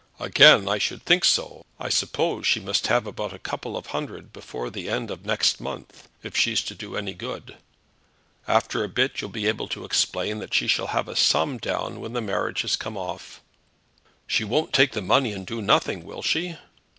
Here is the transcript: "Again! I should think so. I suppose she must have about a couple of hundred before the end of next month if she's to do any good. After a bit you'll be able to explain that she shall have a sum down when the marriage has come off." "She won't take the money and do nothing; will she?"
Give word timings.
"Again! 0.19 0.67
I 0.67 0.79
should 0.79 1.03
think 1.03 1.23
so. 1.23 1.63
I 1.79 1.89
suppose 1.89 2.47
she 2.47 2.59
must 2.59 2.87
have 2.87 3.05
about 3.05 3.33
a 3.33 3.37
couple 3.37 3.77
of 3.77 3.85
hundred 3.93 4.33
before 4.33 4.71
the 4.71 4.89
end 4.89 5.11
of 5.11 5.27
next 5.27 5.59
month 5.61 6.07
if 6.23 6.35
she's 6.35 6.63
to 6.63 6.73
do 6.73 6.95
any 6.97 7.13
good. 7.13 7.57
After 8.47 8.83
a 8.83 8.89
bit 8.89 9.21
you'll 9.21 9.29
be 9.29 9.45
able 9.45 9.67
to 9.67 9.85
explain 9.85 10.39
that 10.39 10.55
she 10.55 10.65
shall 10.65 10.87
have 10.87 11.07
a 11.07 11.15
sum 11.15 11.59
down 11.59 11.99
when 11.99 12.13
the 12.13 12.19
marriage 12.21 12.63
has 12.63 12.75
come 12.75 12.97
off." 12.97 13.41
"She 14.25 14.43
won't 14.43 14.73
take 14.73 14.93
the 14.93 15.03
money 15.03 15.33
and 15.33 15.45
do 15.45 15.61
nothing; 15.61 16.03
will 16.03 16.23
she?" 16.23 16.57